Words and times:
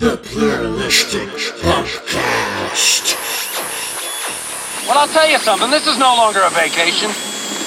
The 0.00 0.16
Pluralistic 0.16 1.28
Podcast. 1.60 3.12
Well, 4.88 4.96
I'll 4.96 5.12
tell 5.12 5.28
you 5.28 5.36
something. 5.36 5.68
This 5.68 5.86
is 5.86 6.00
no 6.00 6.16
longer 6.16 6.40
a 6.40 6.48
vacation. 6.48 7.12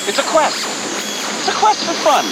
It's 0.09 0.17
a 0.17 0.25
quest. 0.33 0.57
It's 0.57 1.53
a 1.53 1.57
quest 1.61 1.85
for 1.85 1.93
fun. 2.01 2.25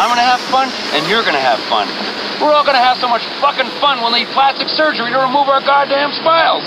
I'm 0.00 0.08
gonna 0.08 0.24
have 0.24 0.40
fun, 0.48 0.72
and 0.96 1.04
you're 1.12 1.20
gonna 1.28 1.44
have 1.44 1.60
fun. 1.68 1.92
We're 2.40 2.56
all 2.56 2.64
gonna 2.64 2.80
have 2.80 2.96
so 2.96 3.06
much 3.06 3.20
fucking 3.36 3.68
fun 3.84 4.00
we'll 4.00 4.16
need 4.16 4.32
plastic 4.32 4.72
surgery 4.72 5.12
to 5.12 5.20
remove 5.20 5.52
our 5.52 5.60
goddamn 5.60 6.16
smiles. 6.16 6.64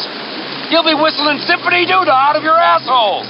You'll 0.69 0.85
be 0.85 0.93
whistling 0.93 1.41
Zip-a-Dee-Doo-Dah 1.49 2.13
out 2.13 2.37
of 2.37 2.45
your 2.45 2.61
assholes. 2.61 3.25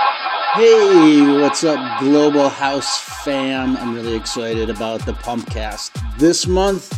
Hey, 0.55 1.21
what's 1.41 1.65
up, 1.65 1.99
Global 1.99 2.47
House 2.47 3.01
fam? 3.25 3.75
I'm 3.75 3.93
really 3.93 4.15
excited 4.15 4.69
about 4.69 5.05
the 5.05 5.11
Pumpcast. 5.11 6.17
This 6.17 6.47
month, 6.47 6.97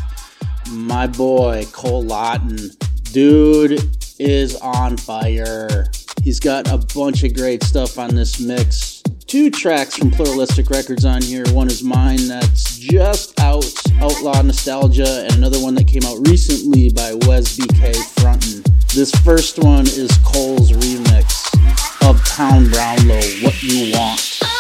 my 0.69 1.07
boy 1.07 1.65
Col 1.71 2.03
Lawton, 2.03 2.69
dude, 3.13 3.81
is 4.19 4.55
on 4.57 4.95
fire. 4.97 5.87
He's 6.21 6.39
got 6.39 6.71
a 6.71 6.77
bunch 6.93 7.23
of 7.23 7.33
great 7.33 7.63
stuff 7.63 7.97
on 7.97 8.13
this 8.13 8.39
mix. 8.39 9.01
Two 9.25 9.49
tracks 9.49 9.97
from 9.97 10.11
Pluralistic 10.11 10.69
Records 10.69 11.03
on 11.03 11.23
here. 11.23 11.43
One 11.47 11.65
is 11.65 11.81
mine 11.81 12.27
that's 12.27 12.77
just 12.77 13.39
out, 13.39 13.65
Outlaw 13.95 14.39
Nostalgia, 14.43 15.23
and 15.23 15.33
another 15.33 15.59
one 15.59 15.73
that 15.73 15.87
came 15.87 16.03
out 16.05 16.27
recently 16.27 16.91
by 16.91 17.15
Wes 17.25 17.57
BK 17.57 17.95
Frontin. 18.21 18.63
This 18.93 19.09
first 19.21 19.57
one 19.57 19.87
is 19.87 20.15
Col's 20.23 20.71
remix 20.71 21.36
of 22.03 22.23
Town 22.25 22.69
Brownlow, 22.69 23.21
What 23.41 23.61
You 23.63 23.93
Want. 23.93 24.56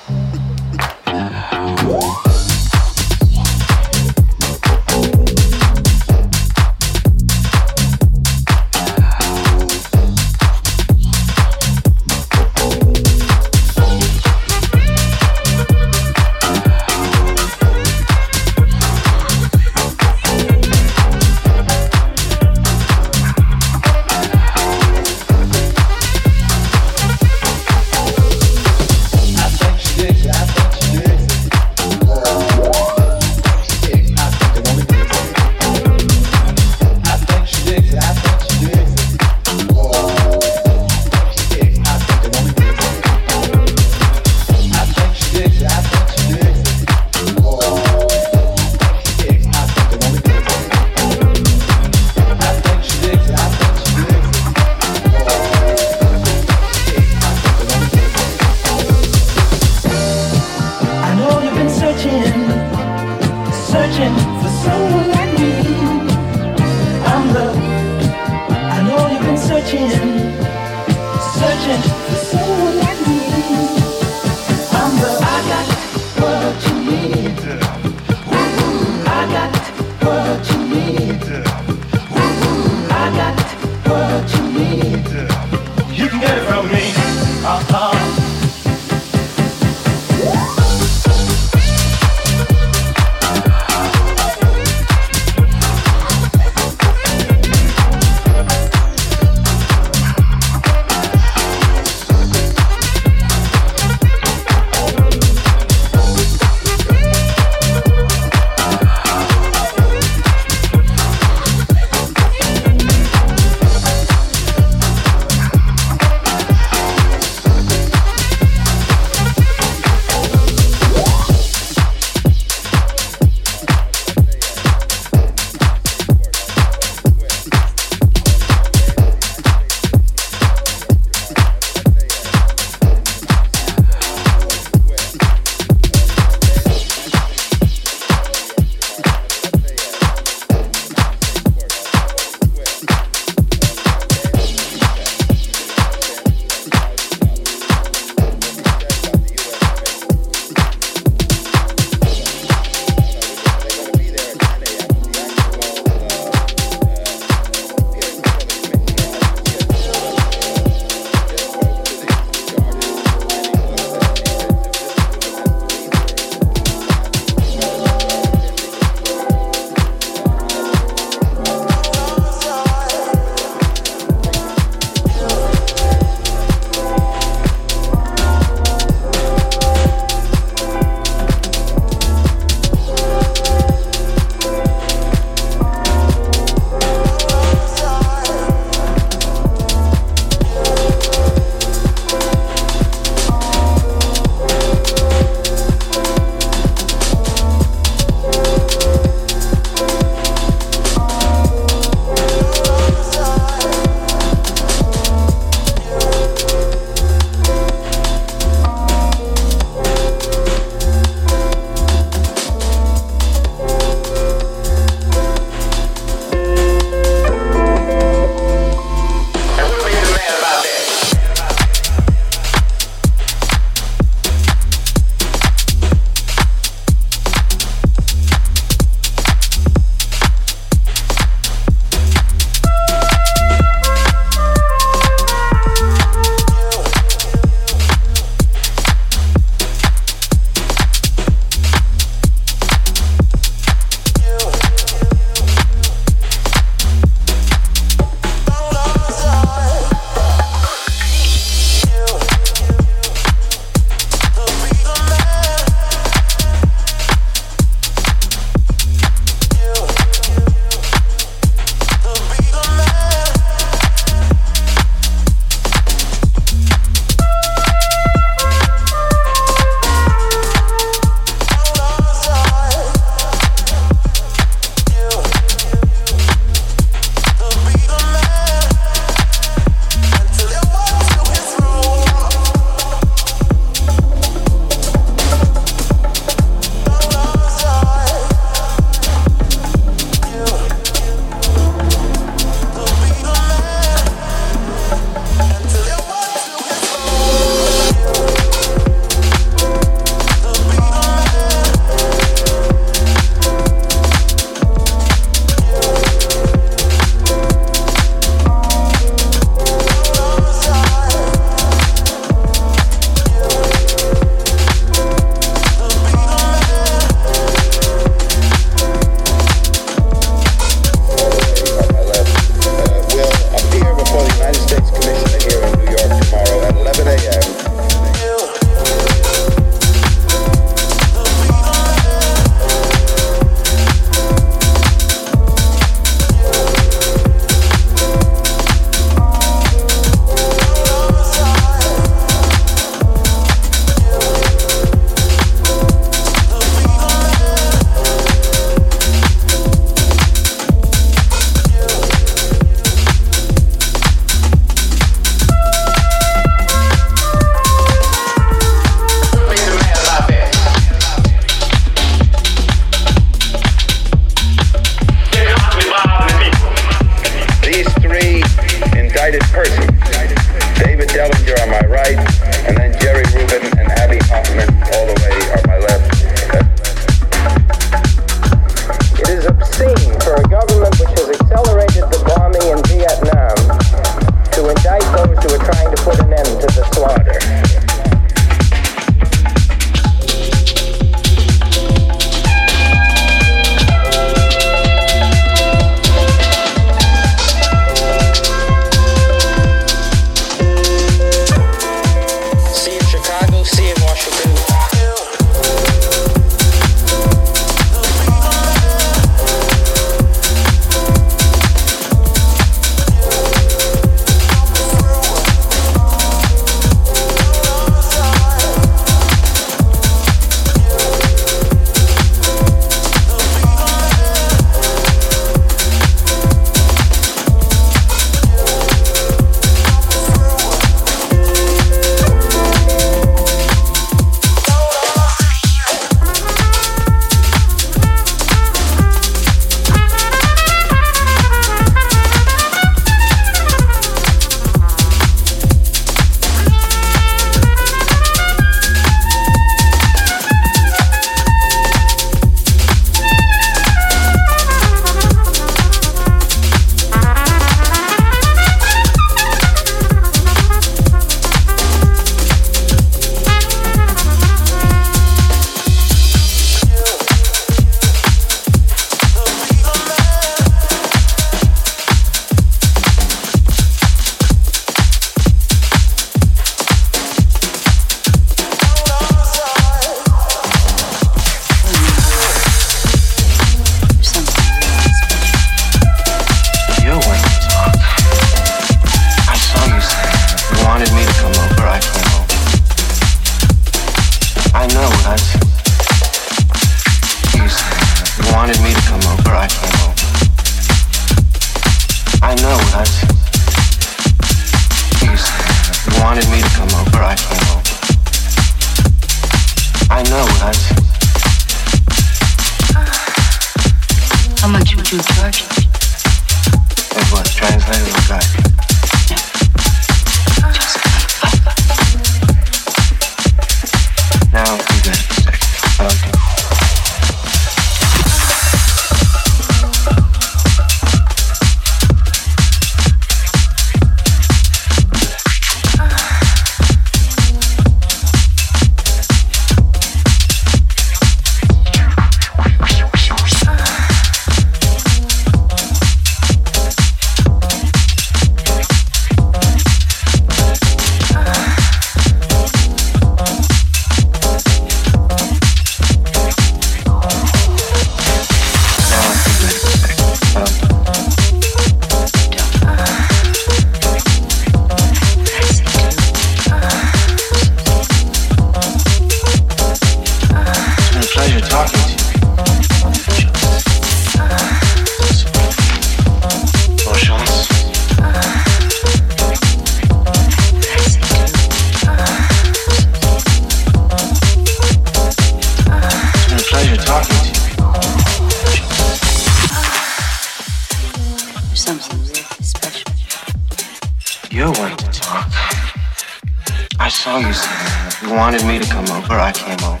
Saw 597.30 597.38
you 597.38 597.52
there. 597.52 598.28
You 598.28 598.34
wanted 598.34 598.64
me 598.64 598.78
to 598.80 598.86
come 598.86 599.06
over. 599.10 599.34
I 599.34 599.52
came 599.52 599.78
over. 599.84 600.00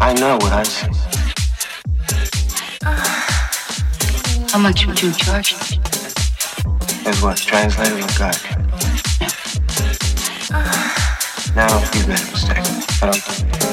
I 0.00 0.14
know 0.14 0.36
what 0.36 0.52
I 0.52 0.62
see. 0.62 0.88
How 4.50 4.58
much 4.58 4.86
would 4.86 5.02
you 5.02 5.12
charge? 5.12 5.52
Is 7.06 7.22
what 7.22 7.36
translated 7.36 8.02
or 8.02 8.18
guide. 8.18 8.38
Now 11.54 11.78
you've 11.92 12.08
made 12.08 12.20
a 12.20 12.30
mistake. 12.30 12.64
I 13.02 13.10
don't. 13.10 13.60
Don't. 13.60 13.63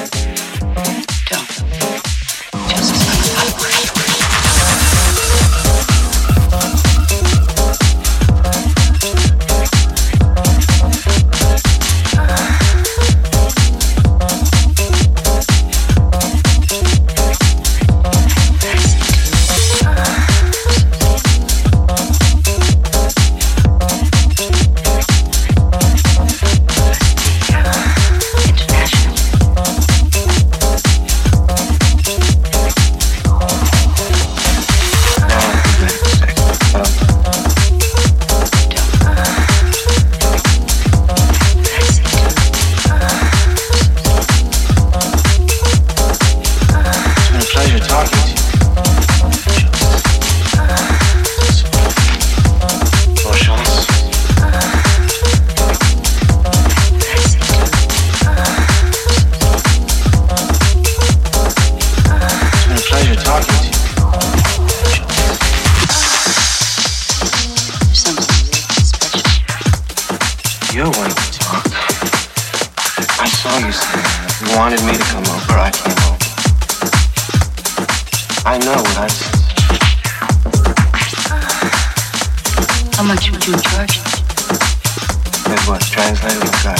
How 83.02 83.08
much 83.08 83.32
would 83.32 83.44
you 83.44 83.54
charge? 83.54 83.98
Is 83.98 85.66
what 85.66 85.80
translated 85.80 86.38
or 86.38 86.52
guide. 86.62 86.78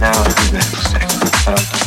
Now 0.00 0.22
you 0.22 0.52
made 0.52 0.62
a 0.62 0.70
mistake. 0.70 1.02
I 1.48 1.54
don't. 1.56 1.81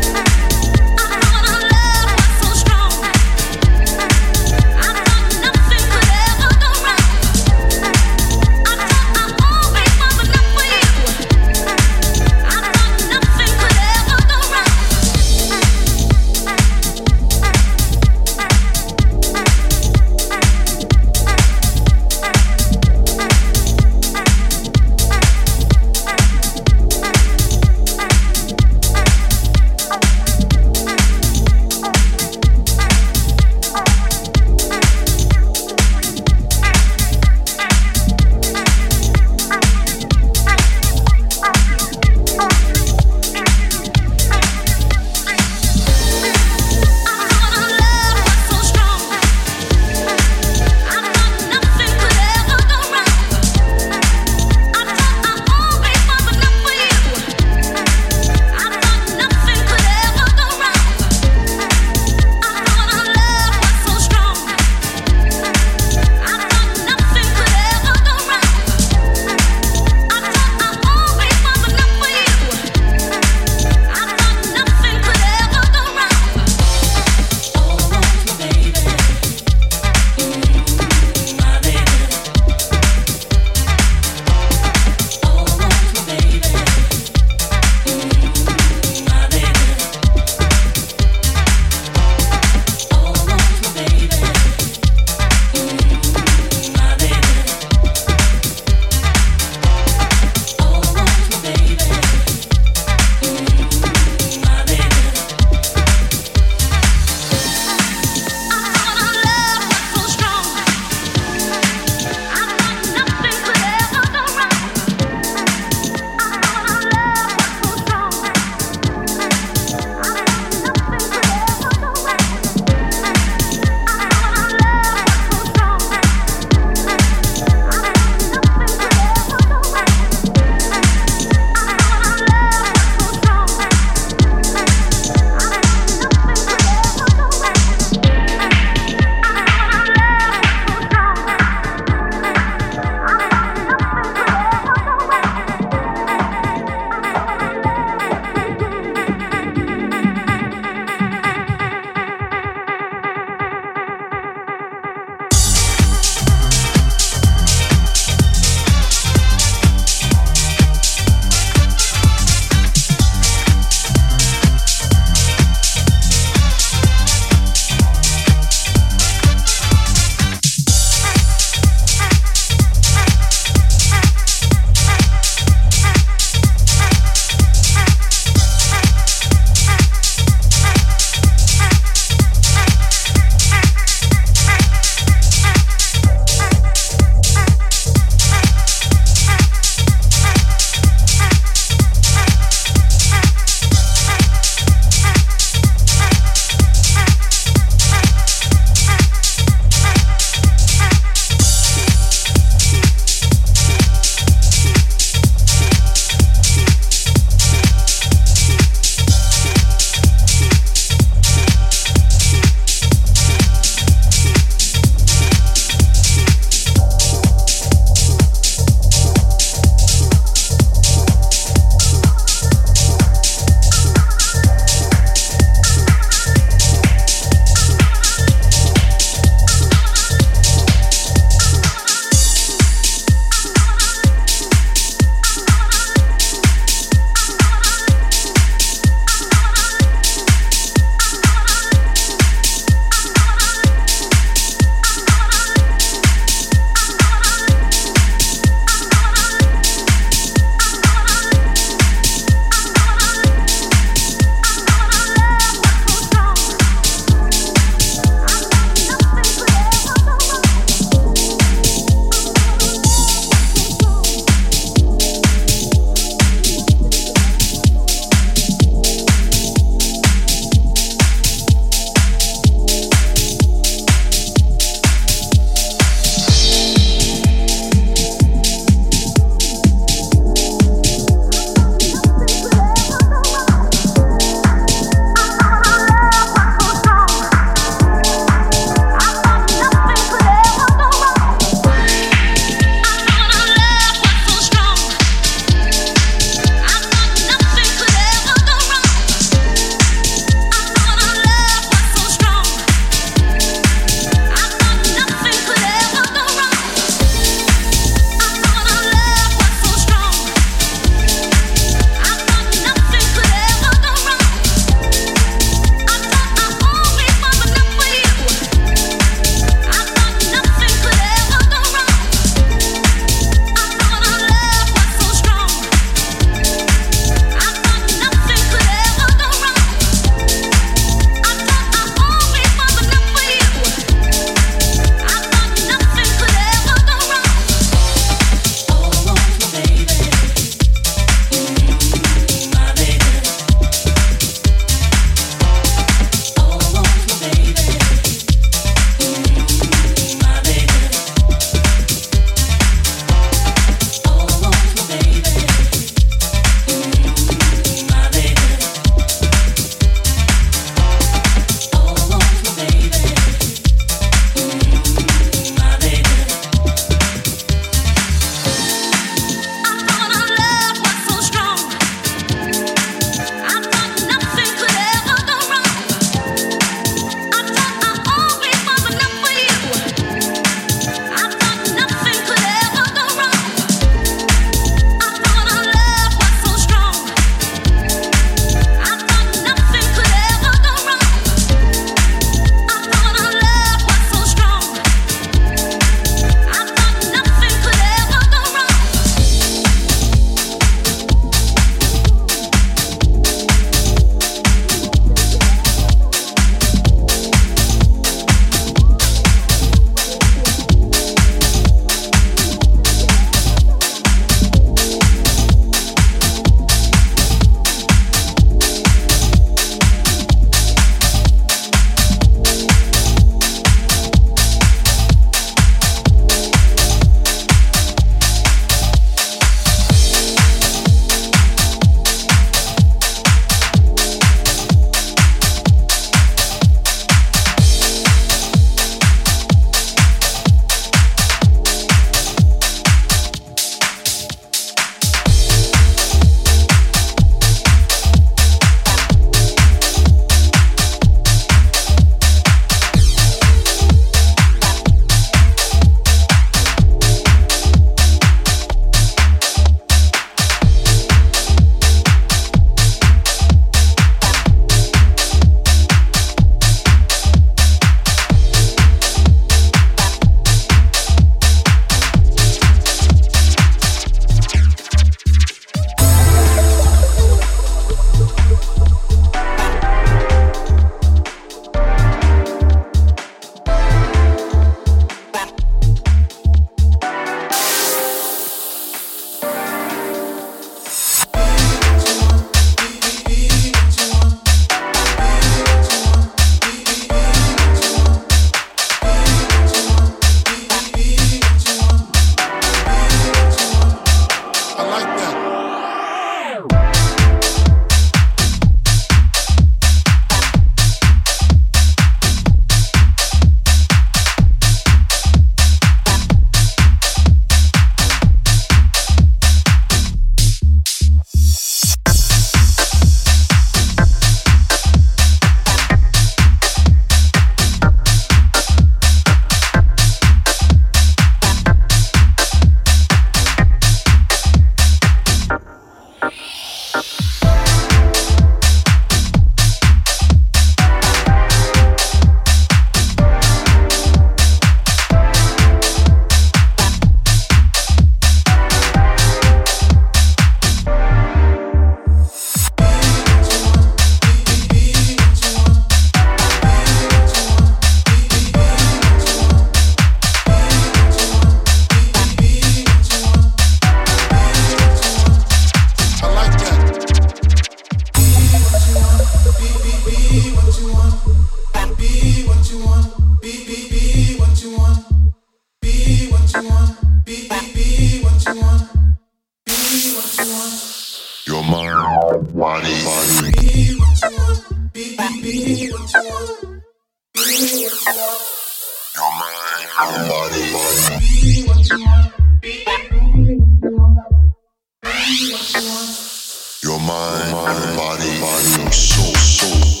Your 596.83 596.99
mind, 596.99 597.51
your 597.51 597.95
body, 597.95 598.25
your 598.25 598.91
soul, 598.91 599.35
soul. 599.35 600.00